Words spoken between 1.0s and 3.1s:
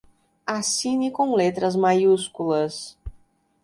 com letras maiúsculas